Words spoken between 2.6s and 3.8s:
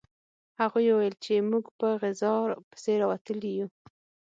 پسې راوتلي یو